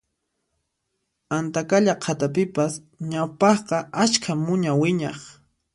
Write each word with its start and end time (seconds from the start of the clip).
Antaqalla 1.37 1.93
qhatapipas 2.03 2.73
ñawpaqqa 3.11 3.77
askha 4.03 4.31
muña 4.45 4.71
wiñaq 4.81 5.19